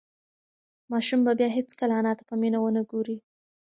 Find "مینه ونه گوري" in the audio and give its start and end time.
2.41-3.17